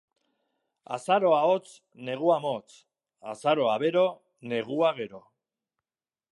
Azaroa 0.95 1.41
hotz, 1.49 1.73
negua 2.07 2.39
motz. 2.47 2.65
Azaroa 3.35 3.77
bero, 3.87 4.07
negua 4.55 4.93
gero. 5.03 5.25